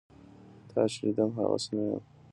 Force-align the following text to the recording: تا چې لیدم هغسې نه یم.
تا 0.69 0.81
چې 0.91 0.99
لیدم 1.05 1.29
هغسې 1.37 1.71
نه 1.77 1.83
یم. 1.91 2.03